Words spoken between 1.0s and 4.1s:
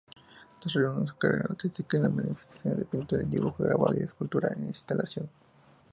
su carrera artística en las manifestaciones de pintura, dibujo, grabado,